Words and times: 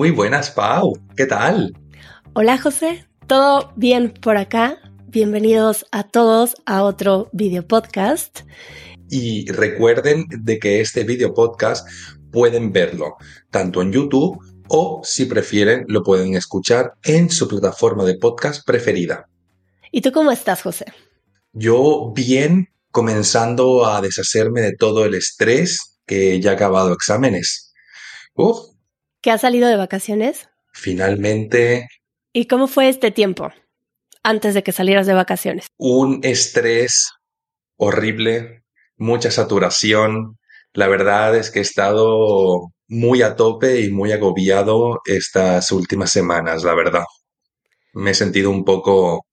Muy 0.00 0.12
buenas, 0.12 0.50
Pau. 0.50 0.98
¿Qué 1.14 1.26
tal? 1.26 1.76
Hola, 2.32 2.56
José. 2.56 3.06
¿Todo 3.26 3.70
bien 3.76 4.14
por 4.14 4.38
acá? 4.38 4.78
Bienvenidos 5.08 5.84
a 5.92 6.04
todos 6.04 6.54
a 6.64 6.84
otro 6.84 7.28
video 7.34 7.68
podcast. 7.68 8.40
Y 9.10 9.52
recuerden 9.52 10.24
de 10.30 10.58
que 10.58 10.80
este 10.80 11.04
video 11.04 11.34
podcast 11.34 11.86
pueden 12.32 12.72
verlo 12.72 13.16
tanto 13.50 13.82
en 13.82 13.92
YouTube 13.92 14.38
o, 14.68 15.02
si 15.04 15.26
prefieren, 15.26 15.84
lo 15.86 16.02
pueden 16.02 16.34
escuchar 16.34 16.94
en 17.02 17.28
su 17.28 17.46
plataforma 17.46 18.04
de 18.04 18.16
podcast 18.16 18.66
preferida. 18.66 19.28
¿Y 19.92 20.00
tú 20.00 20.12
cómo 20.12 20.32
estás, 20.32 20.62
José? 20.62 20.86
Yo 21.52 22.10
bien, 22.14 22.68
comenzando 22.90 23.84
a 23.84 24.00
deshacerme 24.00 24.62
de 24.62 24.72
todo 24.72 25.04
el 25.04 25.14
estrés 25.14 25.98
que 26.06 26.40
ya 26.40 26.52
ha 26.52 26.54
acabado 26.54 26.90
exámenes. 26.94 27.74
Uf. 28.32 28.79
¿Qué 29.22 29.30
has 29.30 29.42
salido 29.42 29.68
de 29.68 29.76
vacaciones? 29.76 30.48
Finalmente. 30.72 31.88
¿Y 32.32 32.46
cómo 32.46 32.68
fue 32.68 32.88
este 32.88 33.10
tiempo 33.10 33.52
antes 34.22 34.54
de 34.54 34.62
que 34.62 34.72
salieras 34.72 35.06
de 35.06 35.12
vacaciones? 35.12 35.66
Un 35.76 36.20
estrés 36.22 37.10
horrible, 37.76 38.64
mucha 38.96 39.30
saturación. 39.30 40.38
La 40.72 40.88
verdad 40.88 41.36
es 41.36 41.50
que 41.50 41.58
he 41.58 41.62
estado 41.62 42.72
muy 42.88 43.20
a 43.20 43.36
tope 43.36 43.82
y 43.82 43.90
muy 43.90 44.12
agobiado 44.12 45.00
estas 45.04 45.70
últimas 45.70 46.10
semanas, 46.10 46.64
la 46.64 46.74
verdad. 46.74 47.04
Me 47.92 48.12
he 48.12 48.14
sentido 48.14 48.50
un 48.50 48.64
poco 48.64 49.26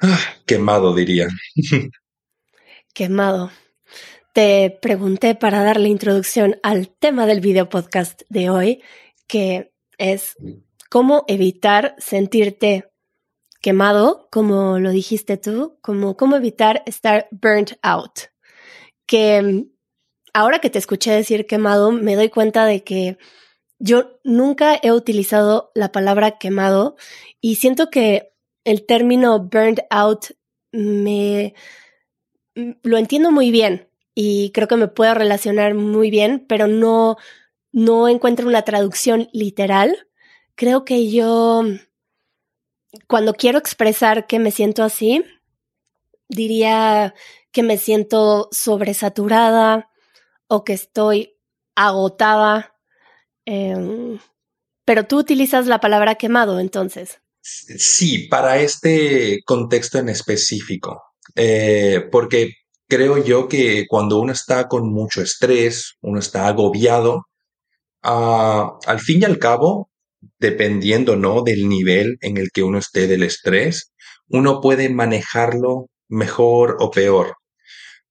ah, 0.00 0.20
quemado, 0.44 0.92
diría. 0.92 1.28
quemado. 2.94 3.52
Te 4.32 4.70
pregunté 4.80 5.34
para 5.34 5.62
dar 5.62 5.78
la 5.78 5.88
introducción 5.88 6.58
al 6.62 6.88
tema 6.88 7.26
del 7.26 7.42
video 7.42 7.68
podcast 7.68 8.22
de 8.30 8.48
hoy, 8.48 8.82
que 9.26 9.74
es 9.98 10.36
cómo 10.88 11.24
evitar 11.28 11.94
sentirte 11.98 12.90
quemado, 13.60 14.28
como 14.30 14.78
lo 14.78 14.90
dijiste 14.90 15.36
tú, 15.36 15.78
como 15.82 16.16
cómo 16.16 16.36
evitar 16.36 16.82
estar 16.86 17.28
burnt 17.30 17.72
out. 17.82 18.20
Que 19.04 19.66
ahora 20.32 20.60
que 20.60 20.70
te 20.70 20.78
escuché 20.78 21.12
decir 21.12 21.46
quemado, 21.46 21.92
me 21.92 22.16
doy 22.16 22.30
cuenta 22.30 22.64
de 22.64 22.82
que 22.82 23.18
yo 23.78 24.18
nunca 24.24 24.80
he 24.82 24.92
utilizado 24.92 25.72
la 25.74 25.92
palabra 25.92 26.38
quemado 26.38 26.96
y 27.42 27.56
siento 27.56 27.90
que 27.90 28.32
el 28.64 28.86
término 28.86 29.40
burnt 29.40 29.80
out 29.90 30.28
me 30.72 31.52
lo 32.54 32.96
entiendo 32.96 33.30
muy 33.30 33.50
bien 33.50 33.91
y 34.14 34.50
creo 34.52 34.68
que 34.68 34.76
me 34.76 34.88
puedo 34.88 35.14
relacionar 35.14 35.74
muy 35.74 36.10
bien, 36.10 36.44
pero 36.48 36.66
no, 36.66 37.16
no 37.72 38.08
encuentro 38.08 38.46
una 38.46 38.62
traducción 38.62 39.28
literal. 39.32 40.08
Creo 40.54 40.84
que 40.84 41.10
yo, 41.10 41.64
cuando 43.06 43.34
quiero 43.34 43.58
expresar 43.58 44.26
que 44.26 44.38
me 44.38 44.50
siento 44.50 44.82
así, 44.82 45.24
diría 46.28 47.14
que 47.52 47.62
me 47.62 47.78
siento 47.78 48.48
sobresaturada 48.50 49.90
o 50.46 50.64
que 50.64 50.74
estoy 50.74 51.38
agotada. 51.74 52.74
Em, 53.46 54.18
pero 54.84 55.06
tú 55.06 55.18
utilizas 55.18 55.66
la 55.66 55.80
palabra 55.80 56.16
quemado, 56.16 56.60
entonces. 56.60 57.20
Sí, 57.40 58.28
para 58.28 58.58
este 58.58 59.42
contexto 59.44 59.98
en 59.98 60.10
específico, 60.10 61.02
eh, 61.34 62.06
porque 62.12 62.61
creo 62.92 63.24
yo 63.24 63.48
que 63.48 63.86
cuando 63.88 64.20
uno 64.20 64.32
está 64.32 64.68
con 64.68 64.92
mucho 64.92 65.22
estrés, 65.22 65.94
uno 66.02 66.18
está 66.18 66.46
agobiado, 66.46 67.22
ah, 68.02 68.74
al 68.86 69.00
fin 69.00 69.22
y 69.22 69.24
al 69.24 69.38
cabo, 69.38 69.90
dependiendo 70.38 71.16
¿no? 71.16 71.42
del 71.42 71.70
nivel 71.70 72.18
en 72.20 72.36
el 72.36 72.50
que 72.52 72.62
uno 72.62 72.78
esté 72.78 73.06
del 73.06 73.22
estrés, 73.22 73.92
uno 74.28 74.60
puede 74.60 74.90
manejarlo 74.90 75.86
mejor 76.08 76.76
o 76.80 76.90
peor. 76.90 77.36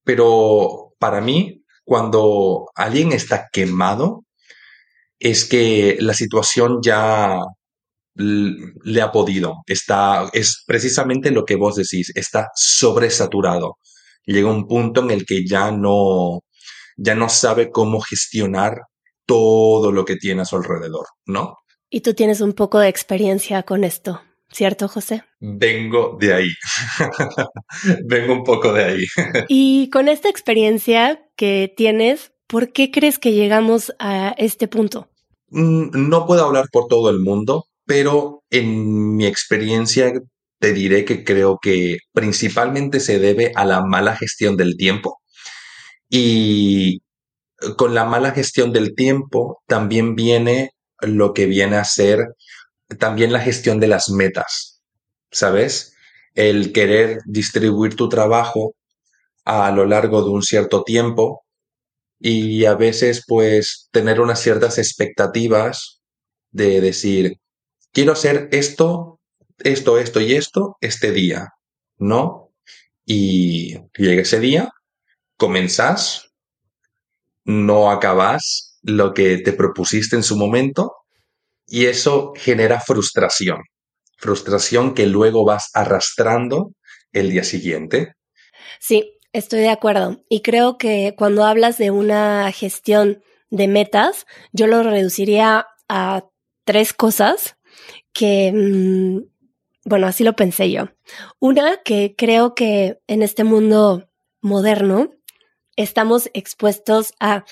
Pero 0.03 0.93
para 0.97 1.21
mí, 1.21 1.63
cuando 1.83 2.65
alguien 2.73 3.11
está 3.11 3.49
quemado, 3.53 4.23
es 5.19 5.45
que 5.45 5.97
la 5.99 6.15
situación 6.15 6.79
ya 6.83 7.39
le 8.15 9.01
ha 9.01 9.11
podido. 9.11 9.57
Está, 9.67 10.27
es 10.33 10.63
precisamente 10.65 11.29
lo 11.29 11.45
que 11.45 11.55
vos 11.55 11.75
decís, 11.75 12.11
está 12.15 12.49
sobresaturado. 12.55 13.77
Llega 14.25 14.49
un 14.49 14.67
punto 14.67 15.01
en 15.01 15.11
el 15.11 15.25
que 15.25 15.45
ya 15.45 15.71
no, 15.71 16.41
ya 16.97 17.15
no 17.15 17.29
sabe 17.29 17.71
cómo 17.71 17.99
gestionar 17.99 18.81
todo 19.25 19.91
lo 19.91 20.05
que 20.05 20.15
tiene 20.15 20.41
a 20.41 20.45
su 20.45 20.57
alrededor, 20.57 21.05
¿no? 21.25 21.57
Y 21.89 22.01
tú 22.01 22.13
tienes 22.13 22.41
un 22.41 22.53
poco 22.53 22.79
de 22.79 22.87
experiencia 22.87 23.63
con 23.63 23.83
esto, 23.83 24.21
¿cierto, 24.51 24.87
José? 24.87 25.23
Vengo 25.39 26.17
de 26.19 26.33
ahí. 26.33 26.49
Vengo 28.05 28.33
un 28.33 28.43
poco 28.43 28.71
de 28.73 28.83
ahí. 28.83 29.03
y 29.49 29.89
con 29.89 30.07
esta 30.07 30.29
experiencia 30.29 31.21
que 31.35 31.73
tienes, 31.75 32.31
¿por 32.47 32.71
qué 32.71 32.91
crees 32.91 33.19
que 33.19 33.33
llegamos 33.33 33.93
a 33.99 34.33
este 34.37 34.67
punto? 34.67 35.09
Mm, 35.49 36.09
no 36.09 36.25
puedo 36.25 36.45
hablar 36.45 36.67
por 36.71 36.87
todo 36.87 37.09
el 37.09 37.19
mundo, 37.19 37.65
pero 37.85 38.43
en 38.49 39.15
mi 39.15 39.25
experiencia 39.25 40.13
te 40.61 40.73
diré 40.73 41.05
que 41.05 41.23
creo 41.23 41.57
que 41.59 41.97
principalmente 42.13 42.99
se 42.99 43.17
debe 43.19 43.51
a 43.55 43.65
la 43.65 43.81
mala 43.83 44.15
gestión 44.15 44.57
del 44.57 44.77
tiempo. 44.77 45.19
Y 46.07 47.01
con 47.77 47.95
la 47.95 48.05
mala 48.05 48.31
gestión 48.31 48.71
del 48.71 48.93
tiempo 48.93 49.63
también 49.67 50.15
viene 50.15 50.71
lo 50.99 51.33
que 51.33 51.47
viene 51.47 51.77
a 51.77 51.83
ser 51.83 52.19
también 52.99 53.33
la 53.33 53.39
gestión 53.39 53.79
de 53.79 53.87
las 53.87 54.09
metas, 54.09 54.81
¿sabes? 55.31 55.95
El 56.35 56.73
querer 56.73 57.19
distribuir 57.25 57.95
tu 57.95 58.07
trabajo 58.07 58.75
a 59.45 59.71
lo 59.71 59.85
largo 59.85 60.23
de 60.23 60.29
un 60.29 60.43
cierto 60.43 60.83
tiempo 60.83 61.43
y 62.19 62.65
a 62.65 62.75
veces 62.75 63.23
pues 63.27 63.89
tener 63.91 64.21
unas 64.21 64.39
ciertas 64.39 64.77
expectativas 64.77 66.01
de 66.51 66.81
decir, 66.81 67.37
quiero 67.93 68.11
hacer 68.11 68.49
esto, 68.51 69.20
esto, 69.63 69.97
esto 69.97 70.19
y 70.19 70.33
esto 70.33 70.77
este 70.81 71.11
día, 71.11 71.49
¿no? 71.97 72.51
Y 73.05 73.77
llega 73.97 74.21
ese 74.21 74.39
día, 74.39 74.69
comenzás, 75.37 76.31
no 77.43 77.91
acabás 77.91 78.79
lo 78.83 79.13
que 79.13 79.37
te 79.37 79.53
propusiste 79.53 80.15
en 80.15 80.23
su 80.23 80.37
momento 80.37 80.93
y 81.67 81.85
eso 81.85 82.33
genera 82.35 82.79
frustración, 82.79 83.61
frustración 84.17 84.93
que 84.93 85.07
luego 85.07 85.45
vas 85.45 85.69
arrastrando 85.73 86.73
el 87.11 87.29
día 87.29 87.43
siguiente. 87.43 88.13
Sí, 88.79 89.17
estoy 89.33 89.61
de 89.61 89.69
acuerdo. 89.69 90.23
Y 90.29 90.41
creo 90.41 90.77
que 90.77 91.15
cuando 91.17 91.45
hablas 91.45 91.77
de 91.77 91.91
una 91.91 92.51
gestión 92.51 93.23
de 93.49 93.67
metas, 93.67 94.25
yo 94.51 94.67
lo 94.67 94.83
reduciría 94.83 95.67
a 95.87 96.23
tres 96.65 96.93
cosas 96.93 97.57
que, 98.13 98.51
mm, 98.53 99.19
bueno, 99.83 100.07
así 100.07 100.23
lo 100.23 100.35
pensé 100.35 100.71
yo. 100.71 100.89
Una, 101.39 101.77
que 101.83 102.15
creo 102.17 102.55
que 102.55 102.99
en 103.07 103.23
este 103.23 103.43
mundo 103.43 104.09
moderno 104.41 105.11
estamos 105.75 106.29
expuestos 106.33 107.13
a 107.19 107.45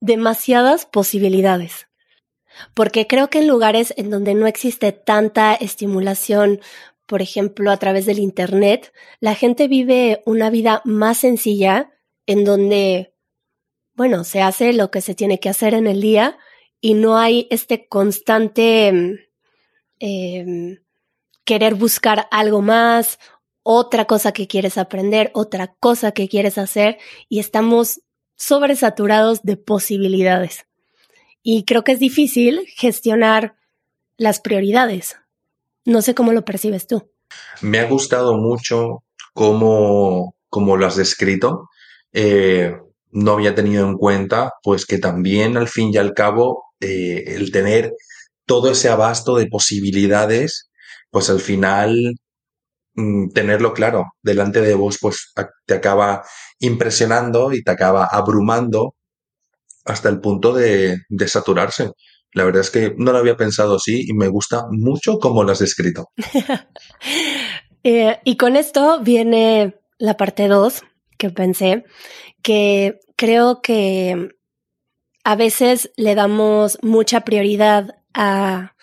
demasiadas 0.00 0.86
posibilidades. 0.86 1.88
Porque 2.74 3.06
creo 3.06 3.30
que 3.30 3.38
en 3.38 3.48
lugares 3.48 3.94
en 3.96 4.10
donde 4.10 4.34
no 4.34 4.46
existe 4.46 4.92
tanta 4.92 5.54
estimulación, 5.54 6.60
por 7.06 7.22
ejemplo, 7.22 7.70
a 7.70 7.78
través 7.78 8.06
del 8.06 8.18
Internet, 8.18 8.92
la 9.20 9.34
gente 9.34 9.68
vive 9.68 10.22
una 10.26 10.50
vida 10.50 10.82
más 10.84 11.18
sencilla 11.18 11.90
en 12.26 12.44
donde, 12.44 13.14
bueno, 13.94 14.24
se 14.24 14.42
hace 14.42 14.72
lo 14.72 14.90
que 14.90 15.00
se 15.00 15.14
tiene 15.14 15.40
que 15.40 15.48
hacer 15.48 15.74
en 15.74 15.86
el 15.86 16.00
día 16.00 16.38
y 16.80 16.94
no 16.94 17.16
hay 17.16 17.46
este 17.50 17.88
constante 17.88 19.28
Em, 20.04 20.78
querer 21.44 21.74
buscar 21.74 22.28
algo 22.30 22.62
más, 22.62 23.18
otra 23.62 24.06
cosa 24.06 24.32
que 24.32 24.46
quieres 24.46 24.78
aprender, 24.78 25.30
otra 25.34 25.74
cosa 25.78 26.12
que 26.12 26.28
quieres 26.28 26.58
hacer 26.58 26.98
y 27.28 27.38
estamos 27.38 28.00
sobresaturados 28.36 29.42
de 29.42 29.56
posibilidades. 29.56 30.66
Y 31.42 31.64
creo 31.64 31.84
que 31.84 31.92
es 31.92 31.98
difícil 31.98 32.66
gestionar 32.76 33.56
las 34.16 34.40
prioridades. 34.40 35.16
No 35.84 36.02
sé 36.02 36.14
cómo 36.14 36.32
lo 36.32 36.44
percibes 36.44 36.86
tú. 36.86 37.10
Me 37.60 37.78
ha 37.80 37.88
gustado 37.88 38.36
mucho 38.36 39.02
cómo, 39.32 40.36
cómo 40.48 40.76
lo 40.76 40.86
has 40.86 40.96
descrito. 40.96 41.68
Eh, 42.12 42.74
no 43.10 43.32
había 43.32 43.54
tenido 43.54 43.86
en 43.86 43.96
cuenta, 43.96 44.54
pues 44.62 44.86
que 44.86 44.98
también 44.98 45.56
al 45.56 45.68
fin 45.68 45.90
y 45.92 45.98
al 45.98 46.14
cabo 46.14 46.64
eh, 46.80 47.24
el 47.26 47.52
tener 47.52 47.94
todo 48.46 48.70
ese 48.70 48.88
abasto 48.88 49.36
de 49.36 49.46
posibilidades, 49.46 50.70
pues 51.12 51.30
al 51.30 51.40
final 51.40 52.16
mm, 52.94 53.28
tenerlo 53.28 53.72
claro 53.74 54.06
delante 54.22 54.60
de 54.62 54.74
vos, 54.74 54.98
pues 55.00 55.32
te 55.66 55.74
acaba 55.74 56.24
impresionando 56.58 57.52
y 57.52 57.62
te 57.62 57.70
acaba 57.70 58.06
abrumando 58.06 58.94
hasta 59.84 60.08
el 60.08 60.20
punto 60.20 60.52
de, 60.54 60.96
saturarse. 61.26 61.90
La 62.32 62.44
verdad 62.44 62.62
es 62.62 62.70
que 62.70 62.94
no 62.96 63.12
lo 63.12 63.18
había 63.18 63.36
pensado 63.36 63.76
así 63.76 64.06
y 64.08 64.14
me 64.14 64.28
gusta 64.28 64.64
mucho 64.70 65.18
cómo 65.18 65.44
lo 65.44 65.52
has 65.52 65.60
descrito. 65.60 66.08
Eh, 67.84 68.20
y 68.22 68.36
con 68.36 68.54
esto 68.54 69.00
viene 69.00 69.74
la 69.98 70.16
parte 70.16 70.46
2 70.46 70.84
que 71.18 71.30
pensé, 71.30 71.84
que 72.40 73.00
creo 73.16 73.60
que 73.60 74.28
a 75.24 75.34
veces 75.34 75.90
le 75.96 76.14
damos 76.14 76.78
mucha 76.82 77.22
prioridad 77.22 77.96
a, 78.14 78.76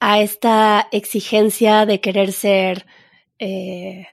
a 0.00 0.20
esta 0.20 0.88
exigencia 0.92 1.86
de 1.86 2.00
querer 2.00 2.32
ser 2.32 2.86
eh, 3.38 4.06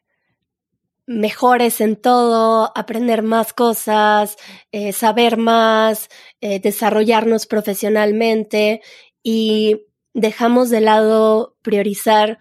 mejores 1.08 1.80
en 1.80 1.96
todo, 1.96 2.72
aprender 2.76 3.24
más 3.24 3.54
cosas, 3.54 4.36
eh, 4.74 4.92
saber 4.92 5.38
más, 5.38 6.10
eh, 6.42 6.60
desarrollarnos 6.60 7.48
profesionalmente 7.48 8.82
y 9.24 9.86
dejamos 10.14 10.70
de 10.70 10.82
lado 10.82 11.56
priorizar 11.62 12.40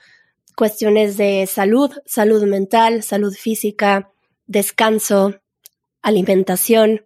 cuestiones 0.57 1.17
de 1.17 1.47
salud, 1.47 1.93
salud 2.05 2.43
mental, 2.45 3.05
salud 3.05 3.35
física, 3.35 4.11
descanso, 4.47 5.41
alimentación. 6.03 7.05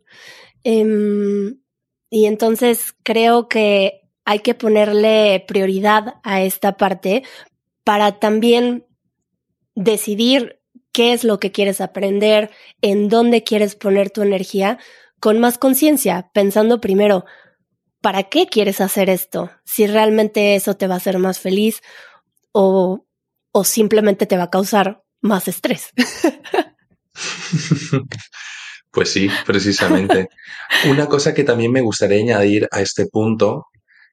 Em, 0.65 1.61
y 2.09 2.27
entonces 2.27 2.95
creo 3.03 3.49
que 3.49 4.00
hay 4.31 4.39
que 4.39 4.55
ponerle 4.55 5.45
prioridad 5.49 6.21
a 6.23 6.41
esta 6.41 6.77
parte 6.77 7.25
para 7.83 8.21
también 8.21 8.87
decidir 9.75 10.61
qué 10.93 11.13
es 11.13 11.25
lo 11.25 11.41
que 11.41 11.51
quieres 11.51 11.81
aprender, 11.81 12.53
en 12.81 13.09
dónde 13.09 13.43
quieres 13.43 13.75
poner 13.75 14.11
tu 14.11 14.23
energía, 14.23 14.79
con 15.19 15.41
más 15.41 15.59
conciencia, 15.59 16.31
pensando 16.33 16.81
primero, 16.81 17.25
¿para 18.01 18.23
qué 18.23 18.47
quieres 18.47 18.81
hacer 18.81 19.11
esto? 19.11 19.51
Si 19.65 19.89
realmente 19.89 20.55
eso 20.55 20.77
te 20.77 20.87
va 20.87 20.95
a 20.95 20.99
hacer 20.99 21.19
más 21.19 21.41
feliz 21.41 21.83
o, 22.53 23.05
o 23.51 23.65
simplemente 23.65 24.27
te 24.27 24.37
va 24.37 24.45
a 24.45 24.51
causar 24.51 25.03
más 25.21 25.49
estrés. 25.49 25.91
Pues 28.93 29.13
sí, 29.13 29.31
precisamente. 29.47 30.29
Una 30.87 31.07
cosa 31.07 31.33
que 31.33 31.45
también 31.45 31.71
me 31.71 31.81
gustaría 31.81 32.19
añadir 32.19 32.67
a 32.73 32.81
este 32.81 33.07
punto 33.07 33.67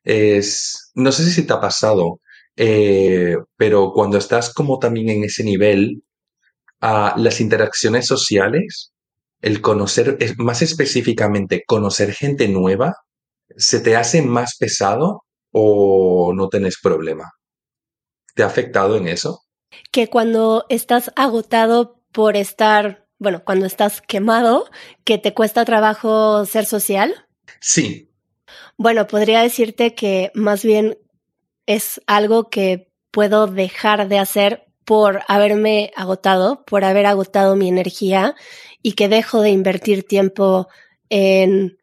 es, 0.08 0.90
no 0.96 1.12
sé 1.12 1.30
si 1.30 1.46
te 1.46 1.52
ha 1.52 1.60
pasado, 1.60 2.22
eh, 2.56 3.36
pero 3.58 3.92
cuando 3.94 4.18
estás 4.18 4.54
como 4.54 4.80
también 4.80 5.10
en 5.10 5.26
ese 5.26 5.44
nivel, 5.44 6.02
a 6.80 7.14
las 7.18 7.42
interacciones 7.42 8.08
sociales, 8.08 8.94
el 9.42 9.60
conocer, 9.60 10.18
más 10.38 10.62
específicamente, 10.62 11.64
conocer 11.68 12.14
gente 12.14 12.48
nueva, 12.48 12.96
¿se 13.58 13.82
te 13.82 13.98
hace 13.98 14.22
más 14.22 14.56
pesado 14.58 15.26
o 15.52 16.32
no 16.34 16.48
tenés 16.48 16.80
problema? 16.82 17.34
¿Te 18.34 18.44
ha 18.44 18.48
afectado 18.48 18.96
en 18.96 19.10
eso? 19.10 19.42
Que 19.92 20.08
cuando 20.08 20.66
estás 20.70 21.12
agotado 21.18 22.02
por 22.14 22.38
estar, 22.38 23.08
bueno, 23.20 23.44
cuando 23.44 23.66
estás 23.66 24.02
quemado, 24.02 24.70
que 25.04 25.18
te 25.18 25.34
cuesta 25.34 25.66
trabajo 25.66 26.46
ser 26.46 26.66
social. 26.66 27.28
Sí. 27.60 28.07
Bueno, 28.78 29.08
podría 29.08 29.42
decirte 29.42 29.96
que 29.96 30.32
más 30.34 30.64
bien 30.64 30.98
es 31.66 32.02
algo 32.08 32.50
que 32.50 32.92
puedo 33.12 33.48
dejar 33.48 34.08
de 34.08 34.20
hacer 34.20 34.68
por 34.86 35.22
haberme 35.28 35.92
agotado, 35.96 36.64
por 36.66 36.86
haber 36.86 37.06
agotado 37.06 37.56
mi 37.56 37.68
energía 37.68 38.36
y 38.82 38.94
que 38.94 39.10
dejo 39.10 39.42
de 39.42 39.50
invertir 39.50 40.08
tiempo 40.08 40.70
en 41.10 41.78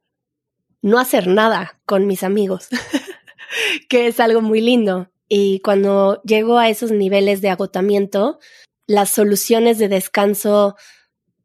no 0.80 0.98
hacer 0.98 1.26
nada 1.26 1.80
con 1.86 2.06
mis 2.06 2.22
amigos, 2.22 2.68
que 3.88 4.06
es 4.06 4.20
algo 4.20 4.40
muy 4.40 4.60
lindo. 4.60 5.10
Y 5.28 5.60
cuando 5.60 6.22
llego 6.22 6.58
a 6.58 6.68
esos 6.68 6.92
niveles 6.92 7.40
de 7.40 7.50
agotamiento, 7.50 8.38
las 8.86 9.10
soluciones 9.10 9.78
de 9.78 9.88
descanso 9.88 10.76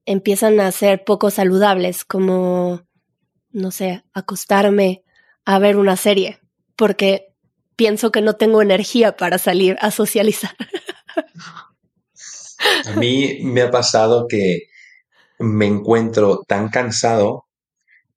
empiezan 0.06 0.60
a 0.60 0.72
ser 0.72 1.04
poco 1.04 1.30
saludables, 1.30 2.06
como, 2.06 2.84
no 3.52 3.72
sé, 3.72 4.04
acostarme 4.14 5.04
a 5.46 5.60
ver 5.60 5.78
una 5.78 5.96
serie, 5.96 6.40
porque 6.76 7.34
pienso 7.76 8.12
que 8.12 8.22
no 8.22 8.34
tengo 8.34 8.62
energía 8.62 9.16
para 9.16 9.38
salir 9.38 9.78
a 9.82 9.92
socializar. 9.92 10.56
A 12.86 12.92
mí 12.94 13.40
me 13.44 13.62
ha 13.62 13.72
pasado 13.72 14.26
que 14.28 14.64
me 15.40 15.66
encuentro 15.66 16.44
tan 16.48 16.70
cansado 16.70 17.46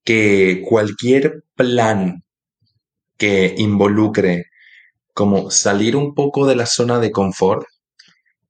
que 0.05 0.65
cualquier 0.69 1.45
plan 1.55 2.25
que 3.17 3.55
involucre 3.57 4.47
como 5.15 5.51
salir 5.51 5.95
un 5.95 6.15
poco 6.15 6.47
de 6.47 6.57
la 6.57 6.67
zona 6.67 6.99
de 6.99 7.13
confort 7.13 7.65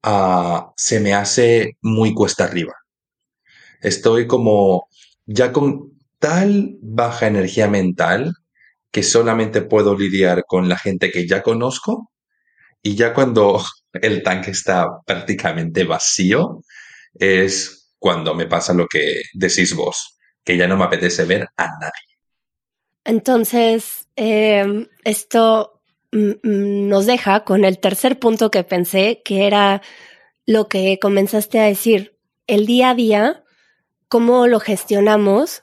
ah, 0.03 0.73
se 0.77 1.01
me 1.01 1.13
hace 1.13 1.77
muy 1.83 2.15
cuesta 2.15 2.45
arriba. 2.45 2.73
Estoy 3.81 4.27
como 4.27 4.89
ya 5.27 5.53
con 5.53 5.93
tal 6.19 6.79
baja 6.81 7.27
energía 7.27 7.69
mental 7.69 8.33
que 8.93 9.03
solamente 9.03 9.63
puedo 9.63 9.97
lidiar 9.97 10.45
con 10.47 10.69
la 10.69 10.79
gente 10.79 11.11
que 11.11 11.27
ya 11.27 11.43
conozco 11.43 12.13
y 12.83 12.95
ya 12.95 13.15
cuando 13.15 13.61
el 13.95 14.23
tanque 14.23 14.53
está 14.53 14.87
prácticamente 15.05 15.85
vacío, 15.85 16.63
es 17.15 17.91
cuando 17.99 18.35
me 18.35 18.47
pasa 18.47 18.75
lo 18.75 18.87
que 18.87 19.23
decís 19.33 19.75
vos, 19.75 20.19
que 20.45 20.57
ya 20.57 20.69
no 20.69 20.77
me 20.77 20.85
apetece 20.85 21.25
ver 21.25 21.49
a 21.57 21.67
nadie. 21.81 22.13
Entonces, 23.05 24.09
em, 24.17 24.87
esto 25.05 25.81
nos 26.13 27.07
deja 27.07 27.45
con 27.45 27.65
el 27.65 27.79
tercer 27.79 28.19
punto 28.19 28.51
que 28.51 28.65
pensé, 28.65 29.23
que 29.25 29.47
era 29.47 29.81
lo 30.45 30.69
que 30.69 30.99
comenzaste 31.01 31.59
a 31.59 31.65
decir, 31.65 32.19
el 32.47 32.67
día 32.67 32.91
a 32.91 32.95
día, 32.95 33.45
cómo 34.09 34.47
lo 34.47 34.61
gestionamos 34.61 35.63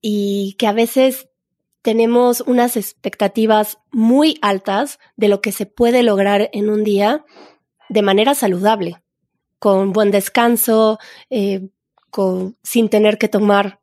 y 0.00 0.56
que 0.58 0.66
a 0.66 0.72
veces 0.72 1.28
tenemos 1.86 2.40
unas 2.40 2.76
expectativas 2.76 3.78
muy 3.92 4.38
altas 4.42 4.98
de 5.14 5.28
lo 5.28 5.40
que 5.40 5.52
se 5.52 5.66
puede 5.66 6.02
lograr 6.02 6.50
en 6.52 6.68
un 6.68 6.82
día 6.82 7.24
de 7.88 8.02
manera 8.02 8.34
saludable, 8.34 9.04
con 9.60 9.92
buen 9.92 10.10
descanso, 10.10 10.98
eh, 11.30 11.68
con, 12.10 12.56
sin 12.64 12.88
tener 12.88 13.18
que 13.18 13.28
tomar 13.28 13.78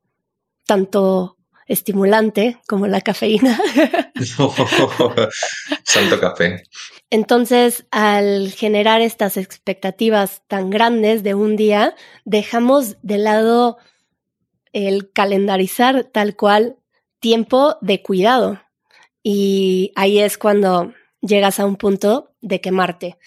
tanto 0.68 1.38
estimulante 1.66 2.60
como 2.68 2.88
la 2.88 3.00
cafeína. 3.00 3.58
Santo 5.86 6.20
café. 6.20 6.64
Entonces, 7.10 7.86
al 7.90 8.52
generar 8.52 9.00
estas 9.00 9.38
expectativas 9.38 10.42
tan 10.50 10.70
grandes 10.70 11.24
de 11.24 11.36
un 11.36 11.56
día, 11.56 11.96
dejamos 12.26 12.98
de 13.02 13.18
lado 13.18 13.78
el 14.74 15.10
calendarizar 15.14 16.04
tal 16.04 16.36
cual 16.36 16.80
tiempo 17.24 17.78
de 17.80 18.04
cuidado. 18.04 18.60
Y 19.24 19.94
ahí 19.96 20.20
es 20.20 20.38
cuando 20.38 20.94
llegas 21.22 21.62
a 21.62 21.66
un 21.66 21.78
punto 21.78 22.36
de 22.42 22.60
quemarte. 22.60 23.18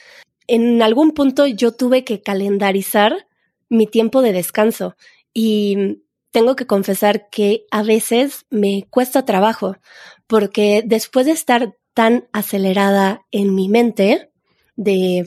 En 0.46 0.82
algún 0.82 1.12
punto 1.12 1.46
yo 1.46 1.72
tuve 1.72 2.04
que 2.04 2.20
calendarizar 2.20 3.26
mi 3.70 3.86
tiempo 3.86 4.20
de 4.20 4.32
descanso 4.32 4.96
y 5.32 6.02
tengo 6.30 6.56
que 6.56 6.66
confesar 6.66 7.30
que 7.30 7.64
a 7.70 7.82
veces 7.82 8.44
me 8.50 8.86
cuesta 8.90 9.24
trabajo 9.24 9.78
porque 10.26 10.82
después 10.84 11.24
de 11.24 11.32
estar 11.32 11.74
tan 11.94 12.28
acelerada 12.34 13.24
en 13.30 13.54
mi 13.54 13.70
mente 13.70 14.30
de 14.76 15.26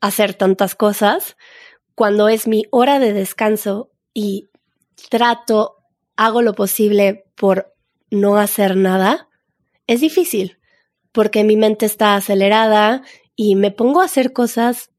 hacer 0.00 0.34
tantas 0.34 0.74
cosas, 0.74 1.36
cuando 1.94 2.28
es 2.28 2.48
mi 2.48 2.64
hora 2.72 2.98
de 2.98 3.12
descanso 3.12 3.92
y 4.12 4.50
trato 5.10 5.81
hago 6.16 6.42
lo 6.42 6.54
posible 6.54 7.24
por 7.34 7.74
no 8.10 8.36
hacer 8.36 8.76
nada, 8.76 9.28
es 9.86 10.00
difícil, 10.00 10.58
porque 11.12 11.44
mi 11.44 11.56
mente 11.56 11.86
está 11.86 12.14
acelerada 12.14 13.02
y 13.36 13.56
me 13.56 13.70
pongo 13.70 14.00
a 14.00 14.04
hacer 14.04 14.32
cosas 14.32 14.90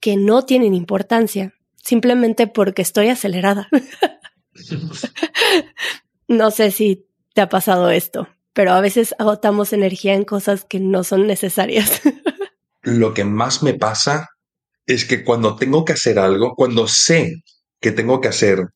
que 0.00 0.16
no 0.16 0.44
tienen 0.44 0.74
importancia, 0.74 1.54
simplemente 1.82 2.46
porque 2.46 2.82
estoy 2.82 3.08
acelerada. 3.08 3.68
no 6.28 6.50
sé 6.50 6.70
si 6.70 7.06
te 7.34 7.40
ha 7.40 7.48
pasado 7.48 7.90
esto, 7.90 8.28
pero 8.52 8.72
a 8.72 8.80
veces 8.80 9.14
agotamos 9.18 9.72
energía 9.72 10.14
en 10.14 10.24
cosas 10.24 10.64
que 10.64 10.80
no 10.80 11.04
son 11.04 11.26
necesarias. 11.26 12.00
Lo 12.82 13.14
que 13.14 13.24
más 13.24 13.62
me 13.62 13.74
pasa 13.74 14.28
es 14.86 15.04
que 15.04 15.22
cuando 15.24 15.56
tengo 15.56 15.84
que 15.84 15.92
hacer 15.92 16.18
algo, 16.18 16.54
cuando 16.54 16.88
sé 16.88 17.42
que 17.80 17.92
tengo 17.92 18.20
que 18.20 18.28
hacer 18.28 18.68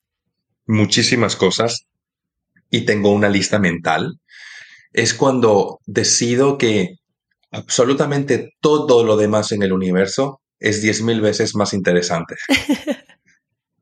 muchísimas 0.67 1.37
cosas 1.37 1.87
y 2.71 2.83
tengo 2.83 3.11
una 3.11 3.29
lista 3.29 3.59
mental, 3.59 4.19
es 4.93 5.15
cuando 5.15 5.79
decido 5.87 6.59
que 6.59 6.97
absolutamente 7.51 8.55
todo 8.61 9.05
lo 9.05 9.17
demás 9.17 9.53
en 9.53 9.63
el 9.63 9.73
universo 9.73 10.41
es 10.59 10.83
10.000 10.83 11.21
veces 11.21 11.55
más 11.55 11.75
interesante. 11.75 12.37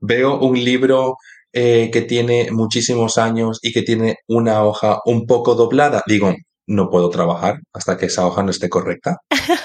Veo 0.00 0.38
un 0.38 0.62
libro 0.62 1.16
eh, 1.52 1.90
que 1.92 2.02
tiene 2.02 2.50
muchísimos 2.50 3.18
años 3.18 3.58
y 3.62 3.72
que 3.72 3.82
tiene 3.82 4.16
una 4.28 4.64
hoja 4.64 5.00
un 5.04 5.26
poco 5.26 5.54
doblada. 5.54 6.02
Digo, 6.06 6.34
no 6.66 6.88
puedo 6.88 7.10
trabajar 7.10 7.60
hasta 7.72 7.96
que 7.96 8.06
esa 8.06 8.26
hoja 8.26 8.42
no 8.42 8.50
esté 8.50 8.68
correcta. 8.68 9.18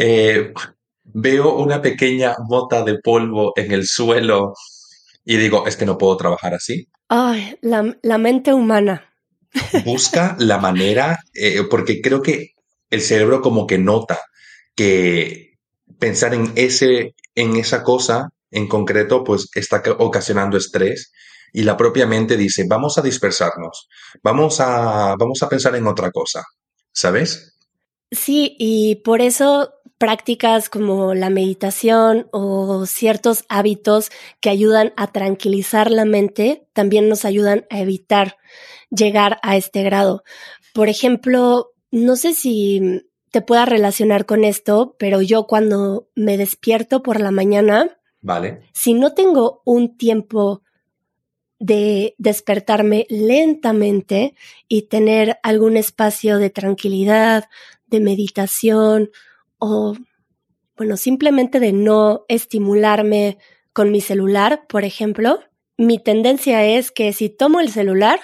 Eh, 0.00 0.52
veo 1.02 1.56
una 1.56 1.82
pequeña 1.82 2.36
bota 2.48 2.84
de 2.84 3.00
polvo 3.02 3.52
en 3.56 3.72
el 3.72 3.84
suelo 3.84 4.54
y 5.30 5.36
digo, 5.36 5.66
es 5.66 5.76
que 5.76 5.84
no 5.84 5.98
puedo 5.98 6.16
trabajar 6.16 6.54
así. 6.54 6.88
Ay, 7.06 7.58
la, 7.60 8.16
mente 8.16 8.54
humana. 8.54 9.12
Busca 9.84 10.34
la 10.38 10.56
manera, 10.56 11.18
eh, 11.34 11.64
porque 11.68 12.00
creo 12.00 12.22
que 12.22 12.54
el 12.88 13.02
cerebro 13.02 13.42
como 13.42 13.66
que 13.66 13.76
nota 13.76 14.22
que 14.74 15.58
pensar 15.98 16.32
en, 16.32 16.50
ese, 16.56 17.14
en 17.34 17.56
esa 17.56 17.82
cosa 17.82 18.30
en 18.50 18.68
concreto, 18.68 19.22
pues 19.22 19.50
está 19.54 19.82
ocasionando 19.98 20.56
estrés 20.56 21.12
y 21.52 21.62
la 21.62 21.76
propia 21.76 22.06
mente 22.06 22.38
dice, 22.38 22.64
vamos 22.66 22.96
a 22.96 23.02
dispersarnos, 23.02 23.86
vamos 24.22 24.60
a, 24.60 25.14
vamos 25.18 25.42
a 25.42 25.48
pensar 25.50 25.76
en 25.76 25.88
otra 25.88 26.10
cosa, 26.10 26.42
¿sabes? 26.90 27.54
Sí, 28.10 28.56
y 28.58 29.02
por 29.04 29.20
eso 29.20 29.74
prácticas 29.98 30.68
como 30.68 31.14
la 31.14 31.28
meditación 31.28 32.28
o 32.30 32.86
ciertos 32.86 33.44
hábitos 33.48 34.10
que 34.40 34.48
ayudan 34.48 34.92
a 34.96 35.08
tranquilizar 35.08 35.90
la 35.90 36.04
mente 36.04 36.66
también 36.72 37.08
nos 37.08 37.24
ayudan 37.24 37.66
a 37.68 37.80
evitar 37.80 38.36
llegar 38.90 39.38
a 39.42 39.56
este 39.56 39.82
grado. 39.82 40.22
Por 40.72 40.88
ejemplo, 40.88 41.72
no 41.90 42.16
sé 42.16 42.32
si 42.32 43.02
te 43.30 43.42
pueda 43.42 43.66
relacionar 43.66 44.24
con 44.24 44.44
esto, 44.44 44.94
pero 44.98 45.20
yo 45.20 45.46
cuando 45.46 46.08
me 46.14 46.38
despierto 46.38 47.02
por 47.02 47.20
la 47.20 47.32
mañana, 47.32 47.98
vale. 48.20 48.62
Si 48.72 48.94
no 48.94 49.14
tengo 49.14 49.62
un 49.64 49.96
tiempo 49.96 50.62
de 51.58 52.14
despertarme 52.18 53.06
lentamente 53.10 54.34
y 54.68 54.82
tener 54.82 55.38
algún 55.42 55.76
espacio 55.76 56.38
de 56.38 56.50
tranquilidad, 56.50 57.48
de 57.88 58.00
meditación 58.00 59.10
o, 59.58 59.94
bueno, 60.76 60.96
simplemente 60.96 61.60
de 61.60 61.72
no 61.72 62.24
estimularme 62.28 63.38
con 63.72 63.90
mi 63.90 64.00
celular, 64.00 64.66
por 64.68 64.84
ejemplo, 64.84 65.40
mi 65.76 65.98
tendencia 65.98 66.64
es 66.64 66.90
que 66.90 67.12
si 67.12 67.28
tomo 67.28 67.60
el 67.60 67.70
celular, 67.70 68.20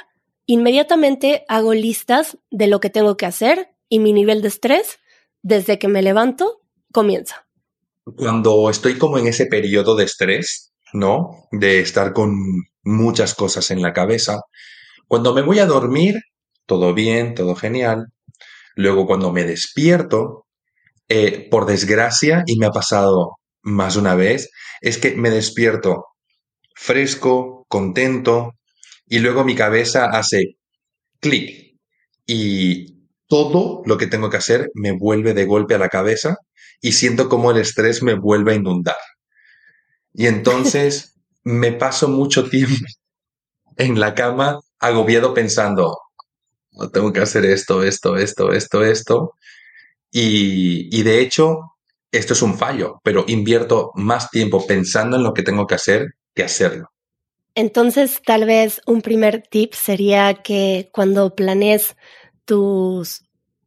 inmediatamente 0.47 1.45
hago 1.49 1.75
listas 1.75 2.39
de 2.51 2.67
lo 2.67 2.81
que 2.81 2.91
tengo 2.91 3.17
que 3.17 3.27
hacer 3.27 3.69
y 3.89 4.01
mi 4.01 4.13
nivel 4.13 4.43
de 4.43 4.49
estrés, 4.49 4.99
desde 5.43 5.79
que 5.79 5.89
me 5.89 6.03
levanto, 6.03 6.63
comienza. 6.93 7.47
Cuando 8.17 8.69
estoy 8.71 8.99
como 8.99 9.19
en 9.19 9.27
ese 9.29 9.47
periodo 9.47 9.95
de 9.95 10.05
estrés, 10.05 10.73
¿no? 10.93 11.47
De 11.51 11.81
estar 11.81 12.13
con 12.13 12.35
muchas 12.83 13.35
cosas 13.35 13.71
en 13.71 13.83
la 13.83 13.93
cabeza. 13.93 14.41
Cuando 15.09 15.35
me 15.35 15.43
voy 15.43 15.59
a 15.59 15.67
dormir, 15.67 16.17
todo 16.67 16.95
bien, 16.95 17.35
todo 17.35 17.55
genial. 17.55 18.07
Luego 18.75 19.07
cuando 19.07 19.33
me 19.33 19.45
despierto, 19.45 20.47
eh, 21.09 21.49
por 21.51 21.67
desgracia, 21.67 22.43
y 22.47 22.59
me 22.59 22.67
ha 22.67 22.71
pasado 22.71 23.39
más 23.63 23.95
de 23.95 24.01
una 24.01 24.15
vez, 24.15 24.51
es 24.81 24.99
que 24.99 25.17
me 25.17 25.31
despierto 25.31 26.07
fresco, 26.75 27.65
contento, 27.69 28.53
y 29.07 29.19
luego 29.21 29.45
mi 29.45 29.55
cabeza 29.55 30.07
hace 30.07 30.57
clic 31.21 31.77
y 32.27 33.09
todo 33.29 33.83
lo 33.87 33.99
que 33.99 34.07
tengo 34.07 34.31
que 34.31 34.37
hacer 34.39 34.71
me 34.75 34.93
vuelve 34.93 35.35
de 35.35 35.45
golpe 35.45 35.75
a 35.75 35.79
la 35.79 35.89
cabeza 35.89 36.37
y 36.81 36.93
siento 36.93 37.29
como 37.29 37.51
el 37.51 37.59
estrés 37.59 38.03
me 38.03 38.15
vuelve 38.15 38.53
a 38.53 38.57
inundar. 38.57 38.97
Y 40.13 40.27
entonces 40.27 41.15
me 41.45 41.73
paso 41.73 42.09
mucho 42.09 42.49
tiempo 42.49 42.87
en 43.77 44.01
la 44.01 44.15
cama 44.15 44.61
agobiado 44.79 45.35
pensando, 45.35 45.97
tengo 46.93 47.13
que 47.13 47.21
hacer 47.21 47.45
esto, 47.45 47.83
esto, 47.83 48.17
esto, 48.17 48.53
esto, 48.53 48.85
esto. 48.85 49.33
Y, 50.17 51.03
de 51.03 51.21
hecho, 51.21 51.73
esto 52.13 52.35
es 52.35 52.43
un 52.43 52.57
fallo, 52.57 53.01
pero 53.03 53.25
invierto 53.27 53.91
más 53.95 54.31
tiempo 54.31 54.65
pensando 54.65 55.17
en 55.17 55.25
lo 55.25 55.35
que 55.35 55.43
tengo 55.43 55.67
que 55.67 55.75
hacer 55.75 56.15
que 56.33 56.45
hacerlo. 56.45 56.93
Entonces, 57.57 58.21
tal 58.25 58.45
vez 58.45 58.81
un 58.87 59.03
primer 59.03 59.43
tip 59.43 59.75
sería 59.75 60.35
que 60.35 60.89
cuando 60.93 61.35
planees 61.35 61.97
tus, 62.45 63.25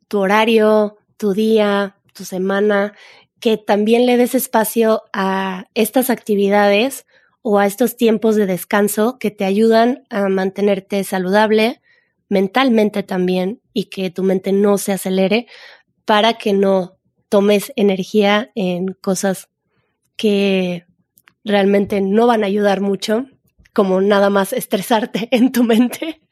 tu 0.07 0.19
horario, 0.19 0.95
tu 1.17 1.33
día, 1.33 1.97
tu 2.13 2.23
semana, 2.23 2.93
que 3.41 3.57
también 3.57 4.05
le 4.05 4.15
des 4.15 4.33
espacio 4.33 5.03
a 5.11 5.65
estas 5.73 6.09
actividades 6.09 7.05
o 7.41 7.59
a 7.59 7.65
estos 7.65 7.97
tiempos 7.97 8.37
de 8.37 8.45
descanso 8.45 9.19
que 9.19 9.31
te 9.31 9.43
ayudan 9.43 10.05
a 10.09 10.29
mantenerte 10.29 11.03
saludable 11.03 11.81
mentalmente 12.29 13.03
también 13.03 13.61
y 13.73 13.85
que 13.85 14.09
tu 14.09 14.23
mente 14.23 14.51
no 14.51 14.77
se 14.77 14.93
acelere 14.93 15.47
para 16.07 16.35
que 16.35 16.53
no 16.53 16.97
tomes 17.27 17.73
energía 17.75 18.49
en 18.55 18.93
cosas 18.93 19.49
que 20.15 20.85
realmente 21.43 21.99
no 21.99 22.27
van 22.27 22.43
a 22.43 22.47
ayudar 22.47 22.79
mucho, 22.79 23.25
como 23.73 23.99
nada 23.99 24.29
más 24.29 24.53
estresarte 24.53 25.27
en 25.31 25.51
tu 25.51 25.63
mente. 25.63 26.21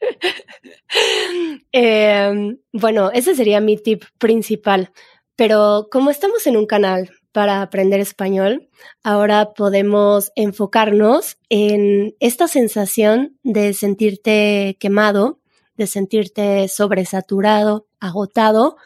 Em, 1.72 2.58
bueno, 2.72 3.10
ese 3.12 3.34
sería 3.34 3.60
mi 3.60 3.76
tip 3.76 4.04
principal. 4.18 4.92
Pero 5.36 5.88
como 5.90 6.08
estamos 6.08 6.46
en 6.46 6.56
un 6.56 6.64
canal 6.64 7.10
para 7.32 7.60
aprender 7.60 8.00
español, 8.00 8.70
ahora 9.02 9.52
podemos 9.52 10.32
enfocarnos 10.36 11.36
en 11.50 12.16
esta 12.18 12.48
sensación 12.48 13.36
de 13.42 13.74
sentirte 13.74 14.78
quemado, 14.80 15.40
de 15.76 15.86
sentirte 15.86 16.68
sobresaturado, 16.68 17.86
agotado, 18.00 18.76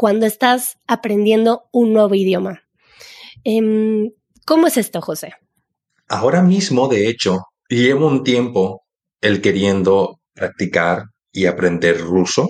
cuando 0.00 0.24
estás 0.24 0.78
aprendiendo 0.86 1.68
un 1.72 1.92
nuevo 1.92 2.14
idioma. 2.14 2.62
Em, 3.44 4.10
¿Cómo 4.46 4.66
es 4.66 4.78
esto, 4.78 5.02
José? 5.02 5.34
Ahora 6.08 6.40
mismo, 6.40 6.88
de 6.88 7.10
hecho, 7.10 7.48
llevo 7.68 8.06
un 8.06 8.24
tiempo 8.24 8.86
el 9.20 9.42
queriendo 9.42 10.18
practicar 10.32 11.04
y 11.30 11.44
aprender 11.44 12.00
ruso 12.00 12.48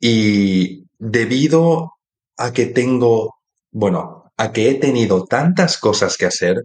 y 0.00 0.88
debido 0.98 1.92
a 2.36 2.52
que 2.52 2.66
tengo, 2.66 3.36
bueno, 3.70 4.32
a 4.36 4.50
que 4.50 4.68
he 4.68 4.74
tenido 4.74 5.24
tantas 5.24 5.78
cosas 5.78 6.16
que 6.16 6.26
hacer 6.26 6.56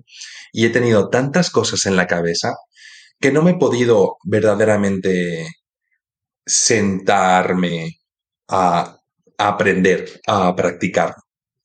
y 0.51 0.65
he 0.65 0.71
tenido 0.71 1.09
tantas 1.09 1.51
cosas 1.51 1.85
en 1.85 1.95
la 1.95 2.07
cabeza 2.07 2.55
que 3.19 3.31
no 3.31 3.43
me 3.43 3.51
he 3.51 3.57
podido 3.59 4.17
verdaderamente 4.23 5.47
sentarme 6.43 7.99
a, 8.47 8.97
aprender, 9.47 10.21
a 10.27 10.55
practicar, 10.55 11.15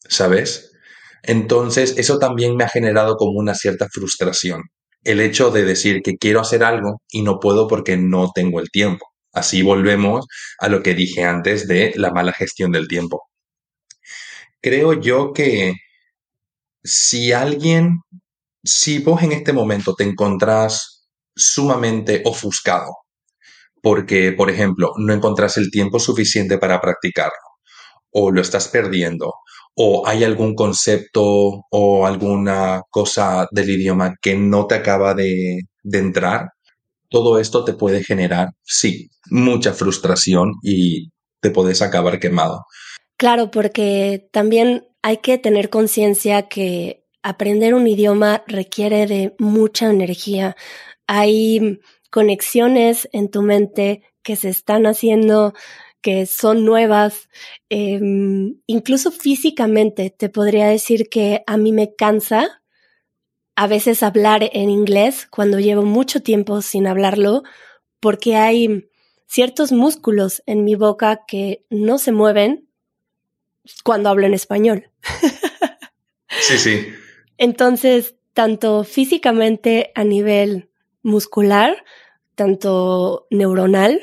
¿sabes? 0.09 0.73
Entonces, 1.23 1.95
eso 1.99 2.19
también 2.19 2.57
me 2.57 2.65
ha 2.65 2.69
generado 2.69 3.17
como 3.17 3.39
una 3.39 3.55
cierta 3.55 3.89
frustración. 3.93 4.63
El 5.05 5.21
hecho 5.21 5.51
de 5.51 5.65
decir 5.65 6.03
que 6.03 6.17
quiero 6.17 6.41
hacer 6.41 6.65
algo 6.65 7.03
y 7.11 7.23
no 7.23 7.39
puedo 7.41 7.69
porque 7.69 7.97
no 7.97 8.31
tengo 8.35 8.61
el 8.61 8.71
tiempo. 8.71 9.07
Así 9.33 9.63
volvemos 9.63 10.27
a 10.59 10.69
lo 10.69 10.83
que 10.83 10.95
dije 10.95 11.25
antes 11.25 11.69
de 11.69 11.93
la 11.97 12.11
mala 12.11 12.33
gestión 12.33 12.73
del 12.73 12.89
tiempo. 12.89 13.29
Creo 14.63 14.95
yo 14.95 15.33
que 15.33 15.75
si 16.83 17.33
alguien, 17.33 18.01
si 18.65 19.01
vos 19.01 19.23
en 19.23 19.33
este 19.33 19.53
momento 19.53 19.95
te 19.95 20.05
encontrás 20.05 21.09
sumamente 21.35 22.23
ofuscado, 22.25 22.93
porque, 23.83 24.33
por 24.33 24.51
ejemplo, 24.51 24.93
no 24.99 25.13
encontrás 25.13 25.57
el 25.59 25.71
tiempo 25.71 25.99
suficiente 26.01 26.59
para 26.59 26.81
practicarlo, 26.81 27.37
o 28.19 28.31
lo 28.31 28.41
estás 28.41 28.69
perdiendo, 28.69 29.35
o 29.75 30.07
hay 30.07 30.25
algún 30.25 30.55
concepto 30.55 31.67
o 31.71 32.07
alguna 32.07 32.81
cosa 32.89 33.47
del 33.51 33.69
idioma 33.69 34.15
que 34.23 34.35
no 34.35 34.67
te 34.67 34.77
acaba 34.77 35.13
de, 35.13 35.61
de 35.83 35.99
entrar, 35.99 36.49
todo 37.11 37.39
esto 37.39 37.63
te 37.63 37.75
puede 37.75 38.03
generar, 38.03 38.49
sí, 38.63 39.11
mucha 39.31 39.75
frustración 39.75 40.55
y 40.63 41.11
te 41.41 41.51
puedes 41.51 41.83
acabar 41.83 42.19
quemado. 42.19 42.65
Claro, 43.19 43.51
porque 43.51 44.29
también 44.33 44.89
hay 45.03 45.19
que 45.19 45.37
tener 45.37 45.69
conciencia 45.69 46.49
que 46.49 47.05
aprender 47.23 47.75
un 47.75 47.87
idioma 47.87 48.45
requiere 48.47 49.07
de 49.07 49.35
mucha 49.39 49.91
energía. 49.91 50.57
Hay 51.07 51.81
conexiones 52.11 53.11
en 53.13 53.31
tu 53.31 53.43
mente 53.43 54.05
que 54.23 54.37
se 54.37 54.49
están 54.49 54.87
haciendo, 54.87 55.53
que 56.01 56.27
son 56.27 56.65
nuevas, 56.65 57.29
em, 57.69 58.61
incluso 58.67 59.11
físicamente. 59.11 60.11
Te 60.11 60.29
podría 60.29 60.69
decir 60.69 61.09
que 61.09 61.43
a 61.47 61.57
mí 61.57 61.73
me 61.73 61.95
cansa 61.95 62.63
a 63.57 63.67
veces 63.67 64.03
hablar 64.03 64.49
en 64.53 64.71
inglés 64.71 65.27
cuando 65.31 65.59
llevo 65.59 65.83
mucho 65.83 66.21
tiempo 66.23 66.61
sin 66.63 66.87
hablarlo, 66.87 67.43
porque 68.01 68.37
hay 68.37 68.89
ciertos 69.27 69.73
músculos 69.73 70.43
en 70.47 70.65
mi 70.65 70.75
boca 70.75 71.23
que 71.27 71.65
no 71.71 71.99
se 71.99 72.13
mueven 72.13 72.69
cuando 73.83 74.11
hablo 74.11 74.27
en 74.27 74.35
español. 74.35 74.91
Sí, 76.41 76.59
sí. 76.59 76.87
Entonces, 77.39 78.15
tanto 78.35 78.85
físicamente 78.85 79.91
a 79.95 80.05
nivel 80.05 80.69
muscular, 81.03 81.85
tanto 82.35 83.27
neuronal, 83.31 84.01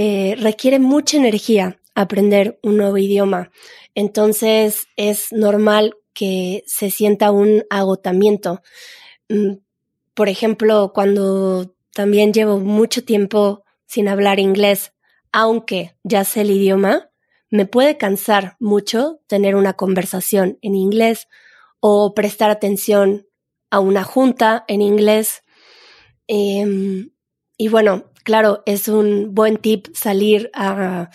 eh, 0.00 0.36
requiere 0.38 0.78
mucha 0.78 1.16
energía 1.16 1.80
aprender 1.96 2.60
un 2.62 2.76
nuevo 2.76 2.98
idioma. 2.98 3.50
Entonces 3.96 4.86
es 4.94 5.32
normal 5.32 5.96
que 6.14 6.62
se 6.68 6.92
sienta 6.92 7.32
un 7.32 7.64
agotamiento. 7.68 8.62
Mm, 9.28 9.54
por 10.14 10.28
ejemplo, 10.28 10.92
cuando 10.94 11.74
también 11.92 12.32
llevo 12.32 12.60
mucho 12.60 13.04
tiempo 13.04 13.64
sin 13.86 14.06
hablar 14.06 14.38
inglés, 14.38 14.92
aunque 15.32 15.96
ya 16.04 16.22
sé 16.22 16.42
el 16.42 16.52
idioma, 16.52 17.10
me 17.50 17.66
puede 17.66 17.96
cansar 17.96 18.54
mucho 18.60 19.18
tener 19.26 19.56
una 19.56 19.72
conversación 19.72 20.60
en 20.62 20.76
inglés 20.76 21.26
o 21.80 22.14
prestar 22.14 22.50
atención 22.50 23.26
a 23.68 23.80
una 23.80 24.04
junta 24.04 24.64
en 24.68 24.80
inglés. 24.80 25.42
Em, 26.28 27.10
y 27.56 27.66
bueno, 27.66 28.04
claro, 28.28 28.62
es 28.66 28.88
un 28.88 29.34
buen 29.34 29.56
tip 29.56 29.86
salir 29.94 30.50
a, 30.52 31.08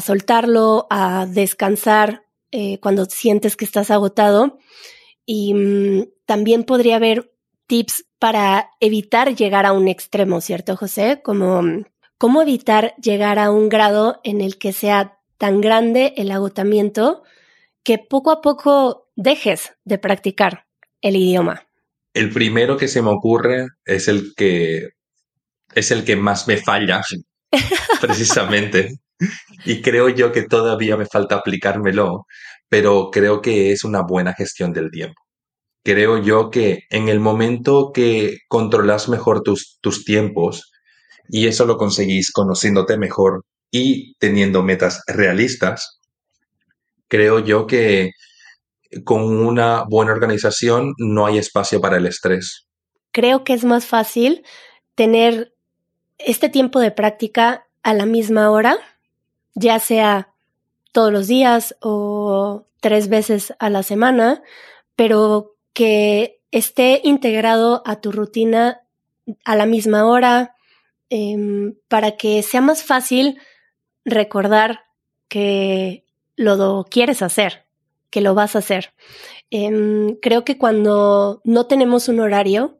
soltarlo, 0.00 0.88
a 0.90 1.24
descansar 1.24 2.24
eh, 2.50 2.80
cuando 2.80 3.04
sientes 3.04 3.54
que 3.54 3.64
estás 3.64 3.92
agotado. 3.92 4.58
Y 5.24 5.54
mm, 5.54 6.08
también 6.24 6.64
podría 6.64 6.96
haber 6.96 7.32
tips 7.68 8.06
para 8.18 8.70
evitar 8.80 9.36
llegar 9.36 9.66
a 9.66 9.72
un 9.72 9.86
extremo, 9.86 10.40
¿cierto, 10.40 10.76
José? 10.76 11.20
Como 11.22 11.62
cómo 12.18 12.42
evitar 12.42 12.96
llegar 12.96 13.38
a 13.38 13.52
un 13.52 13.68
grado 13.68 14.20
en 14.24 14.40
el 14.40 14.58
que 14.58 14.72
sea 14.72 15.20
tan 15.38 15.60
grande 15.60 16.12
el 16.16 16.32
agotamiento 16.32 17.22
que 17.84 17.98
poco 17.98 18.32
a 18.32 18.40
poco 18.40 19.12
dejes 19.14 19.74
de 19.84 19.98
practicar 19.98 20.66
el 21.02 21.14
idioma. 21.14 21.68
El 22.14 22.30
primero 22.30 22.76
que 22.76 22.88
se 22.88 23.00
me 23.00 23.10
ocurre 23.10 23.68
es 23.84 24.08
el 24.08 24.34
que 24.36 24.95
es 25.74 25.90
el 25.90 26.04
que 26.04 26.16
más 26.16 26.48
me 26.48 26.56
falla, 26.56 27.02
precisamente. 28.00 28.96
Y 29.64 29.82
creo 29.82 30.08
yo 30.08 30.32
que 30.32 30.42
todavía 30.42 30.96
me 30.96 31.06
falta 31.06 31.36
aplicármelo, 31.36 32.26
pero 32.68 33.10
creo 33.10 33.40
que 33.40 33.72
es 33.72 33.84
una 33.84 34.02
buena 34.02 34.34
gestión 34.34 34.72
del 34.72 34.90
tiempo. 34.90 35.20
Creo 35.84 36.22
yo 36.22 36.50
que 36.50 36.80
en 36.90 37.08
el 37.08 37.20
momento 37.20 37.92
que 37.94 38.38
controlas 38.48 39.08
mejor 39.08 39.42
tus, 39.42 39.78
tus 39.80 40.04
tiempos, 40.04 40.72
y 41.28 41.46
eso 41.46 41.64
lo 41.64 41.76
conseguís 41.76 42.32
conociéndote 42.32 42.98
mejor 42.98 43.44
y 43.70 44.14
teniendo 44.18 44.62
metas 44.62 45.02
realistas, 45.06 46.00
creo 47.08 47.40
yo 47.40 47.66
que 47.66 48.10
con 49.04 49.22
una 49.22 49.84
buena 49.88 50.12
organización 50.12 50.94
no 50.98 51.26
hay 51.26 51.38
espacio 51.38 51.80
para 51.80 51.96
el 51.96 52.06
estrés. 52.06 52.66
Creo 53.12 53.44
que 53.44 53.54
es 53.54 53.64
más 53.64 53.86
fácil 53.86 54.44
tener 54.94 55.52
este 56.18 56.48
tiempo 56.48 56.80
de 56.80 56.90
práctica 56.90 57.66
a 57.82 57.94
la 57.94 58.06
misma 58.06 58.50
hora, 58.50 58.76
ya 59.54 59.78
sea 59.78 60.32
todos 60.92 61.12
los 61.12 61.28
días 61.28 61.76
o 61.80 62.66
tres 62.80 63.08
veces 63.08 63.54
a 63.58 63.70
la 63.70 63.82
semana, 63.82 64.42
pero 64.96 65.54
que 65.72 66.40
esté 66.50 67.00
integrado 67.04 67.82
a 67.84 68.00
tu 68.00 68.12
rutina 68.12 68.82
a 69.44 69.56
la 69.56 69.66
misma 69.66 70.06
hora, 70.06 70.54
em, 71.10 71.74
para 71.88 72.16
que 72.16 72.42
sea 72.42 72.60
más 72.60 72.82
fácil 72.82 73.38
recordar 74.04 74.86
que 75.28 76.04
lo 76.36 76.84
quieres 76.90 77.22
hacer, 77.22 77.66
que 78.10 78.20
lo 78.20 78.34
vas 78.34 78.56
a 78.56 78.60
hacer. 78.60 78.94
Em, 79.50 80.16
creo 80.16 80.44
que 80.44 80.58
cuando 80.58 81.40
no 81.44 81.66
tenemos 81.66 82.08
un 82.08 82.20
horario, 82.20 82.78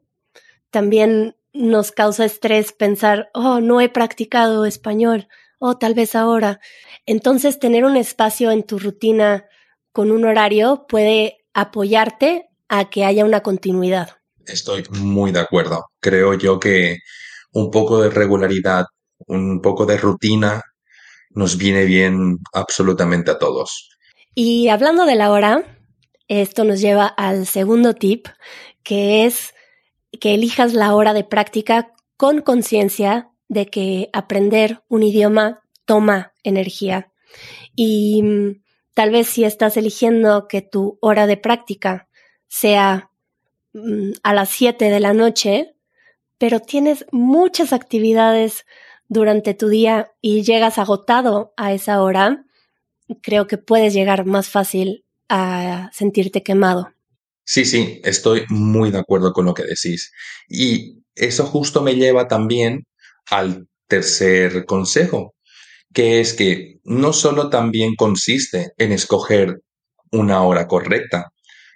también 0.69 1.36
nos 1.57 1.91
causa 1.91 2.25
estrés 2.25 2.71
pensar, 2.71 3.29
oh, 3.33 3.59
no 3.59 3.81
he 3.81 3.89
practicado 3.89 4.65
español, 4.65 5.27
o 5.59 5.69
oh, 5.69 5.77
tal 5.77 5.93
vez 5.93 6.15
ahora. 6.15 6.59
Entonces, 7.05 7.59
tener 7.59 7.83
un 7.83 7.97
espacio 7.97 8.51
en 8.51 8.63
tu 8.63 8.79
rutina 8.79 9.45
con 9.91 10.11
un 10.11 10.25
horario 10.25 10.85
puede 10.87 11.45
apoyarte 11.53 12.49
a 12.69 12.89
que 12.89 13.05
haya 13.05 13.25
una 13.25 13.41
continuidad. 13.41 14.17
Estoy 14.45 14.83
muy 14.91 15.31
de 15.31 15.39
acuerdo. 15.39 15.85
Creo 15.99 16.33
yo 16.35 16.59
que 16.59 16.97
un 17.51 17.71
poco 17.71 18.01
de 18.01 18.09
regularidad, 18.09 18.85
un 19.27 19.61
poco 19.61 19.85
de 19.85 19.97
rutina 19.97 20.61
nos 21.31 21.57
viene 21.57 21.85
bien 21.85 22.37
absolutamente 22.53 23.31
a 23.31 23.39
todos. 23.39 23.89
Y 24.35 24.69
hablando 24.69 25.05
de 25.05 25.15
la 25.15 25.31
hora, 25.31 25.63
esto 26.27 26.63
nos 26.63 26.81
lleva 26.81 27.07
al 27.07 27.47
segundo 27.47 27.93
tip, 27.93 28.27
que 28.83 29.25
es 29.25 29.53
que 30.19 30.33
elijas 30.33 30.73
la 30.73 30.95
hora 30.95 31.13
de 31.13 31.23
práctica 31.23 31.93
con 32.17 32.41
conciencia 32.41 33.29
de 33.47 33.67
que 33.67 34.09
aprender 34.13 34.83
un 34.87 35.03
idioma 35.03 35.61
toma 35.85 36.33
energía. 36.43 37.11
Y 37.75 38.21
mm, 38.23 38.61
tal 38.93 39.11
vez 39.11 39.27
si 39.27 39.43
estás 39.43 39.77
eligiendo 39.77 40.47
que 40.47 40.61
tu 40.61 40.97
hora 41.01 41.27
de 41.27 41.37
práctica 41.37 42.07
sea 42.47 43.11
mm, 43.73 44.11
a 44.23 44.33
las 44.33 44.49
7 44.49 44.89
de 44.89 44.99
la 44.99 45.13
noche, 45.13 45.75
pero 46.37 46.59
tienes 46.59 47.05
muchas 47.11 47.73
actividades 47.73 48.65
durante 49.07 49.53
tu 49.53 49.69
día 49.69 50.11
y 50.21 50.43
llegas 50.43 50.77
agotado 50.77 51.53
a 51.57 51.73
esa 51.73 52.01
hora, 52.01 52.45
creo 53.21 53.47
que 53.47 53.57
puedes 53.57 53.93
llegar 53.93 54.25
más 54.25 54.49
fácil 54.49 55.05
a 55.29 55.89
sentirte 55.93 56.43
quemado. 56.43 56.91
Sí, 57.49 57.63
sí, 57.63 58.01
estoy 58.03 58.43
muy 58.49 58.91
de 58.91 58.99
acuerdo 58.99 59.31
con 59.31 59.45
lo 59.45 59.53
que 59.53 59.63
decís. 59.63 60.11
Y 60.49 61.03
eso 61.15 61.45
justo 61.45 61.81
me 61.81 61.95
lleva 61.95 62.27
también 62.27 62.85
al 63.29 63.67
tercer 63.87 64.65
consejo, 64.65 65.33
que 65.93 66.19
es 66.21 66.33
que 66.33 66.79
no 66.83 67.13
solo 67.13 67.49
también 67.49 67.95
consiste 67.95 68.71
en 68.77 68.91
escoger 68.91 69.61
una 70.11 70.43
hora 70.43 70.67
correcta, 70.67 71.29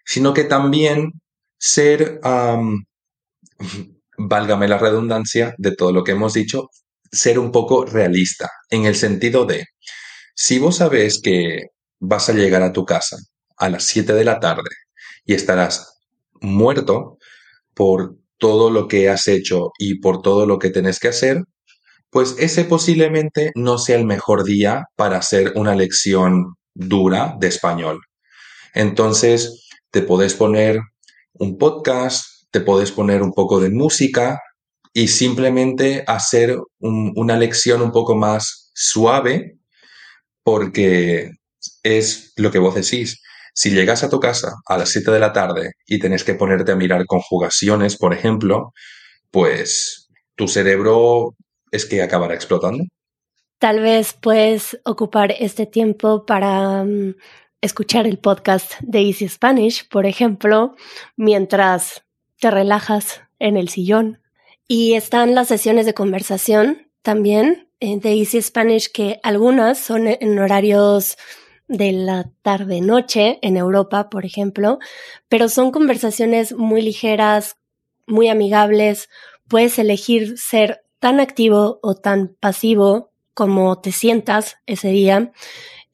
sino 0.06 0.34
que 0.34 0.44
también 0.46 1.14
ser, 1.58 2.20
válgame 4.18 4.68
la 4.68 4.78
redundancia 4.78 5.56
de 5.58 5.76
todo 5.76 5.94
lo 5.94 6.04
que 6.04 6.12
hemos 6.14 6.34
dicho, 6.34 6.70
ser 7.12 7.40
un 7.40 7.52
poco 7.52 7.86
realista, 7.86 8.50
en 8.70 8.86
el 8.86 8.96
sentido 8.96 9.46
de, 9.46 9.66
si 10.36 10.60
vos 10.60 10.78
sabés 10.78 11.22
que 11.22 11.68
vas 12.00 12.30
a 12.30 12.34
llegar 12.34 12.64
a 12.64 12.74
tu 12.74 12.86
casa 12.86 13.18
a 13.58 13.70
las 13.70 13.86
7 13.86 14.14
de 14.14 14.26
la 14.26 14.40
tarde 14.40 14.70
y 15.26 15.34
estarás 15.34 16.00
muerto 16.42 17.18
por 17.74 18.16
todo 18.38 18.72
lo 18.72 18.88
que 18.88 19.10
has 19.10 19.28
hecho 19.28 19.72
y 19.78 20.00
por 20.00 20.22
todo 20.22 20.46
lo 20.46 20.58
que 20.60 20.72
tenés 20.72 21.00
que 21.00 21.10
hacer, 21.10 21.44
pues 22.10 22.36
ese 22.40 22.66
posiblemente 22.66 23.52
no 23.56 23.78
sea 23.78 23.98
el 23.98 24.06
mejor 24.06 24.44
día 24.44 24.86
para 24.96 25.18
hacer 25.18 25.54
una 25.56 25.76
lección 25.76 26.56
dura 26.74 27.36
de 27.40 27.48
español. 27.48 28.02
Entonces, 28.74 29.68
te 29.92 30.02
podés 30.02 30.34
poner 30.34 30.80
un 31.34 31.58
podcast, 31.58 32.26
te 32.52 32.62
podés 32.62 32.92
poner 32.92 33.22
un 33.22 33.34
poco 33.34 33.60
de 33.60 33.70
música 33.70 34.40
y 34.94 35.08
simplemente 35.08 36.04
hacer 36.08 36.58
una 36.80 37.38
lección 37.38 37.82
un 37.82 37.92
poco 37.92 38.16
más 38.16 38.72
suave 38.74 39.58
porque 40.44 41.32
es 41.84 42.34
lo 42.36 42.52
que 42.52 42.60
vos 42.60 42.76
decís. 42.76 43.22
Si 43.54 43.72
llegas 43.72 44.04
a 44.04 44.10
tu 44.10 44.20
casa 44.20 44.54
a 44.66 44.78
las 44.78 44.90
7 44.90 45.12
de 45.12 45.20
la 45.20 45.34
tarde 45.34 45.74
y 45.86 46.00
tenés 46.00 46.24
que 46.24 46.36
ponerte 46.36 46.72
a 46.72 46.76
mirar 46.76 47.06
conjugaciones, 47.06 47.98
por 47.98 48.14
ejemplo, 48.14 48.74
pues 49.30 50.10
tu 50.36 50.48
cerebro 50.48 51.36
es 51.72 51.86
que 51.86 52.02
acabará 52.02 52.34
explotando. 52.34 52.84
Tal 53.60 53.80
vez 53.80 54.14
puedes 54.14 54.80
ocupar 54.86 55.34
este 55.38 55.66
tiempo 55.66 56.26
para 56.26 56.84
mm, 56.84 57.16
escuchar 57.62 58.08
el 58.08 58.18
podcast 58.18 58.74
de 58.82 59.02
Easy 59.02 59.28
Spanish, 59.28 59.88
por 59.88 60.06
ejemplo, 60.06 60.76
mientras 61.16 62.04
te 62.40 62.50
relajas 62.50 63.22
en 63.38 63.58
el 63.58 63.70
sillón 63.70 64.20
y 64.68 64.94
están 64.94 65.36
las 65.36 65.50
sesiones 65.50 65.86
de 65.86 65.94
conversación 65.94 66.88
también 67.02 67.70
eh, 67.80 68.00
de 68.00 68.14
Easy 68.14 68.42
Spanish, 68.42 68.92
que 68.92 69.20
algunas 69.22 69.78
son 69.78 70.08
en 70.08 70.40
horarios 70.40 71.18
de 71.72 71.94
la 71.94 72.30
tarde-noche 72.42 73.40
en 73.42 73.56
Europa, 73.56 74.10
por 74.10 74.26
ejemplo, 74.26 74.78
pero 75.30 75.48
son 75.48 75.72
conversaciones 75.72 76.54
muy 76.54 76.82
ligeras, 76.82 77.56
muy 78.06 78.28
amigables. 78.28 79.10
Puedes 79.48 79.80
elegir 79.80 80.38
ser 80.38 80.84
tan 81.00 81.22
activo 81.22 81.80
o 81.82 81.96
tan 81.96 82.36
pasivo 82.40 83.12
como 83.34 83.80
te 83.80 83.94
sientas 83.94 84.58
ese 84.66 84.90
día. 84.90 85.32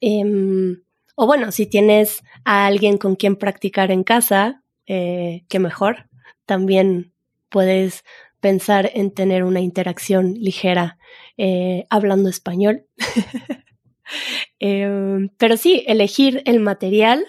Em, 0.00 0.82
o 1.14 1.26
bueno, 1.26 1.52
si 1.52 1.66
tienes 1.66 2.24
a 2.44 2.66
alguien 2.66 2.98
con 2.98 3.14
quien 3.14 3.36
practicar 3.36 3.92
en 3.92 4.02
casa, 4.02 4.64
eh, 4.86 5.44
qué 5.48 5.60
mejor. 5.60 6.08
También 6.44 7.12
puedes 7.50 8.04
pensar 8.40 8.90
en 8.94 9.12
tener 9.12 9.44
una 9.44 9.60
interacción 9.60 10.34
ligera 10.34 10.98
eh, 11.36 11.86
hablando 11.88 12.28
español. 12.28 12.84
Em, 14.60 15.28
pero 15.38 15.56
sí, 15.56 15.84
elegir 15.86 16.42
el 16.44 16.60
material 16.60 17.24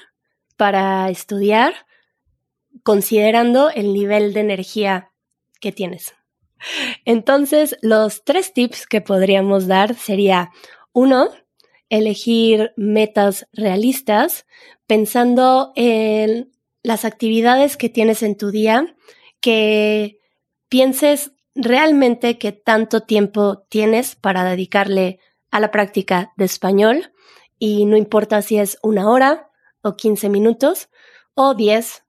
para 0.58 1.10
estudiar 1.10 1.74
considerando 2.84 3.70
el 3.70 3.94
nivel 3.94 4.34
de 4.34 4.40
energía 4.40 5.12
que 5.60 5.72
tienes. 5.72 6.14
Entonces, 7.06 7.78
los 7.82 8.24
tres 8.24 8.54
tips 8.54 8.88
que 8.88 9.02
podríamos 9.02 9.68
dar 9.68 9.96
sería, 9.96 10.52
uno, 10.92 11.30
elegir 11.90 12.74
metas 12.76 13.48
realistas 13.54 14.46
pensando 14.88 15.72
en 15.76 16.52
las 16.84 17.06
actividades 17.06 17.78
que 17.78 17.90
tienes 17.90 18.24
en 18.24 18.36
tu 18.36 18.52
día, 18.52 18.96
que 19.42 20.20
pienses 20.68 21.32
realmente 21.56 22.38
que 22.38 22.52
tanto 22.52 23.02
tiempo 23.02 23.66
tienes 23.70 24.16
para 24.16 24.44
dedicarle 24.44 25.20
a 25.52 25.60
la 25.60 25.72
práctica 25.72 26.34
de 26.38 26.46
español 26.46 27.12
y 27.58 27.86
no 27.86 27.98
importa 27.98 28.42
si 28.42 28.58
es 28.58 28.78
una 28.82 29.10
hora 29.10 29.50
o 29.82 29.96
15 29.96 30.30
minutos 30.30 30.90
o 31.34 31.54
10, 31.54 32.04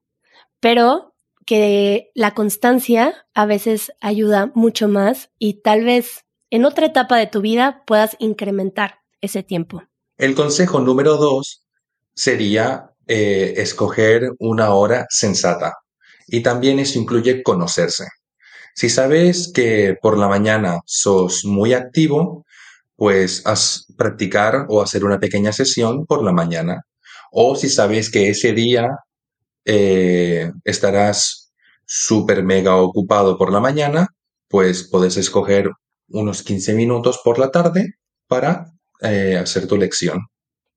pero 0.59 1.15
que 1.45 2.11
la 2.15 2.33
constancia 2.33 3.25
a 3.33 3.45
veces 3.45 3.91
ayuda 3.99 4.51
mucho 4.55 4.87
más 4.87 5.31
y 5.37 5.61
tal 5.61 5.83
vez 5.83 6.25
en 6.49 6.65
otra 6.65 6.85
etapa 6.85 7.17
de 7.17 7.27
tu 7.27 7.41
vida 7.41 7.83
puedas 7.85 8.15
incrementar 8.19 8.99
ese 9.21 9.43
tiempo. 9.43 9.83
El 10.17 10.35
consejo 10.35 10.79
número 10.79 11.17
dos 11.17 11.65
sería 12.13 12.91
eh, 13.07 13.55
escoger 13.57 14.31
una 14.39 14.73
hora 14.73 15.07
sensata 15.09 15.77
y 16.27 16.41
también 16.41 16.79
eso 16.79 16.99
incluye 16.99 17.43
conocerse. 17.43 18.05
Si 18.75 18.89
sabes 18.89 19.51
que 19.53 19.97
por 20.01 20.17
la 20.17 20.27
mañana 20.27 20.79
sos 20.85 21.43
muy 21.43 21.73
activo, 21.73 22.45
pues 23.01 23.41
practicar 23.97 24.67
o 24.69 24.79
hacer 24.79 25.03
una 25.03 25.19
pequeña 25.19 25.51
sesión 25.51 26.05
por 26.05 26.23
la 26.23 26.31
mañana. 26.31 26.83
O 27.31 27.55
si 27.55 27.67
sabes 27.67 28.11
que 28.11 28.29
ese 28.29 28.53
día 28.53 28.89
eh, 29.65 30.51
estarás 30.63 31.51
súper 31.83 32.43
mega 32.43 32.75
ocupado 32.75 33.39
por 33.39 33.51
la 33.51 33.59
mañana, 33.59 34.09
pues 34.47 34.87
puedes 34.87 35.17
escoger 35.17 35.71
unos 36.09 36.43
15 36.43 36.75
minutos 36.75 37.19
por 37.23 37.39
la 37.39 37.49
tarde 37.49 37.95
para 38.27 38.67
eh, 39.01 39.35
hacer 39.35 39.65
tu 39.65 39.77
lección. 39.77 40.27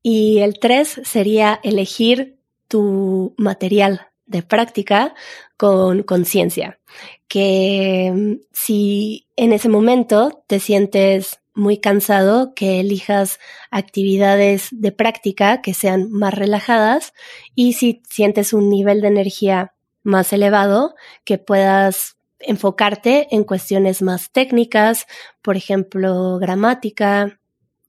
Y 0.02 0.38
el 0.38 0.58
3 0.58 1.02
sería 1.04 1.60
elegir 1.62 2.38
tu 2.68 3.34
material 3.36 4.00
de 4.24 4.42
práctica 4.42 5.14
con 5.58 6.02
conciencia, 6.04 6.80
que 7.28 8.10
mm, 8.14 8.46
si 8.50 9.26
en 9.36 9.52
ese 9.52 9.68
momento 9.68 10.42
te 10.46 10.58
sientes 10.58 11.43
muy 11.54 11.78
cansado, 11.78 12.54
que 12.54 12.80
elijas 12.80 13.38
actividades 13.70 14.68
de 14.72 14.92
práctica 14.92 15.62
que 15.62 15.74
sean 15.74 16.10
más 16.10 16.34
relajadas 16.34 17.12
y 17.54 17.74
si 17.74 18.02
sientes 18.08 18.52
un 18.52 18.68
nivel 18.68 19.00
de 19.00 19.08
energía 19.08 19.74
más 20.02 20.32
elevado, 20.32 20.94
que 21.24 21.38
puedas 21.38 22.16
enfocarte 22.40 23.28
en 23.30 23.44
cuestiones 23.44 24.02
más 24.02 24.30
técnicas, 24.30 25.06
por 25.42 25.56
ejemplo, 25.56 26.38
gramática, 26.38 27.38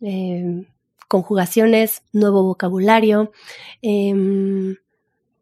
em, 0.01 0.65
conjugaciones, 1.07 2.03
nuevo 2.13 2.43
vocabulario, 2.43 3.31
em, 3.81 4.77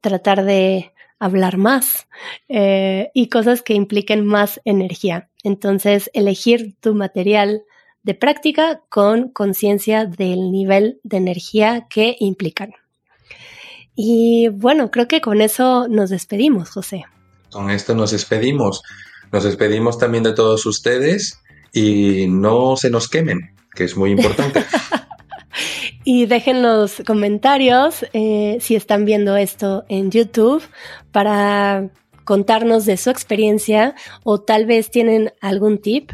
tratar 0.02 0.44
de 0.44 0.92
hablar 1.20 1.58
más 1.58 2.08
eh, 2.50 3.12
y 3.14 3.30
cosas 3.30 3.62
que 3.62 3.74
impliquen 3.74 4.26
más 4.26 4.60
energía. 4.66 5.30
Entonces, 5.44 6.10
elegir 6.14 6.76
tu 6.82 6.96
material 6.96 7.64
de 8.04 8.14
práctica 8.14 8.82
con 8.90 9.30
conciencia 9.30 10.06
del 10.06 10.52
nivel 10.52 11.00
de 11.04 11.18
energía 11.18 11.88
que 11.90 12.16
implican. 12.20 12.74
Y 13.96 14.50
bueno, 14.50 14.92
creo 14.92 15.08
que 15.08 15.22
con 15.22 15.42
eso 15.42 15.88
nos 15.88 16.10
despedimos, 16.10 16.70
José. 16.70 17.06
Con 17.52 17.70
esto 17.70 17.96
nos 17.96 18.12
despedimos. 18.12 18.82
Nos 19.32 19.44
despedimos 19.44 19.98
también 19.98 20.24
de 20.24 20.34
todos 20.34 20.66
ustedes 20.66 21.40
y 21.72 22.28
no 22.28 22.76
se 22.76 22.90
nos 22.90 23.08
quemen, 23.08 23.56
que 23.74 23.84
es 23.84 23.96
muy 23.96 24.12
importante. 24.12 24.64
y 26.04 26.26
dejen 26.26 26.62
los 26.62 27.02
comentarios 27.06 28.06
eh, 28.14 28.58
si 28.60 28.76
están 28.76 29.06
viendo 29.06 29.38
esto 29.38 29.86
en 29.90 30.12
YouTube 30.12 30.64
para 31.12 31.90
contarnos 32.24 32.86
de 32.86 32.98
su 32.98 33.10
experiencia 33.10 33.96
o 34.24 34.40
tal 34.40 34.66
vez 34.66 34.90
tienen 34.92 35.34
algún 35.42 35.78
tip. 35.78 36.12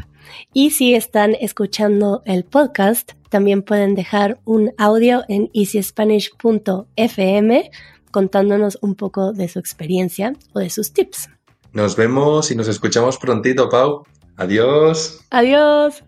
Y 0.52 0.70
si 0.70 0.94
están 0.94 1.36
escuchando 1.40 2.22
el 2.24 2.44
podcast, 2.44 3.12
también 3.28 3.62
pueden 3.62 3.94
dejar 3.94 4.40
un 4.44 4.72
audio 4.78 5.22
en 5.28 5.50
easyspanish.fm 5.54 7.70
contándonos 8.10 8.78
un 8.82 8.96
poco 8.96 9.32
de 9.32 9.48
su 9.48 9.58
experiencia 9.58 10.34
o 10.52 10.58
de 10.58 10.70
sus 10.70 10.92
tips. 10.92 11.28
Nos 11.72 11.96
vemos 11.96 12.50
y 12.50 12.56
nos 12.56 12.68
escuchamos 12.68 13.18
prontito, 13.18 13.68
Pau. 13.68 14.04
Adiós. 14.36 15.20
Adiós. 15.30 16.02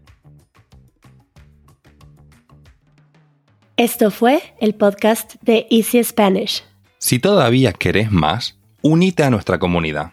Esto 3.76 4.10
fue 4.10 4.42
el 4.60 4.74
podcast 4.74 5.34
de 5.42 5.66
Easy 5.70 6.02
Spanish. 6.04 6.64
Si 6.98 7.18
todavía 7.18 7.72
querés 7.72 8.12
más, 8.12 8.58
unite 8.82 9.24
a 9.24 9.30
nuestra 9.30 9.58
comunidad. 9.58 10.12